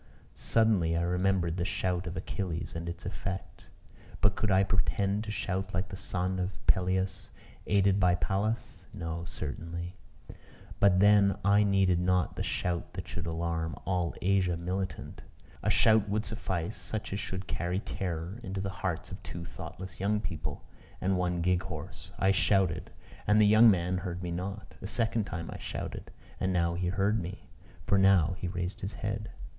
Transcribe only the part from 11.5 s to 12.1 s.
needed